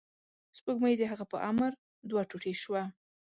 [0.57, 1.71] سپوږمۍ د هغه په امر
[2.09, 2.83] دوه ټوټې شوه.